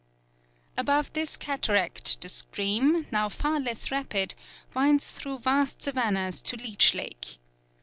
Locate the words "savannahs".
5.83-6.41